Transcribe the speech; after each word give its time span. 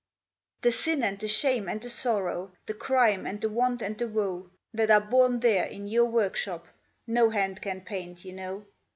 The 0.61 0.71
sin 0.71 1.03
and 1.03 1.19
the 1.19 1.27
shame 1.27 1.69
and 1.69 1.79
the 1.79 1.87
sorrow, 1.87 2.53
The 2.65 2.73
crime 2.73 3.27
and 3.27 3.39
the 3.39 3.49
want 3.49 3.83
and 3.83 3.95
the 3.99 4.07
woe 4.07 4.49
That 4.73 4.89
are 4.89 4.99
born 4.99 5.41
there 5.41 5.65
in 5.65 5.85
your 5.87 6.05
workshop, 6.05 6.65
No 7.05 7.29
hand 7.29 7.61
can 7.61 7.81
paint, 7.81 8.25
you 8.25 8.33
know. 8.33 8.65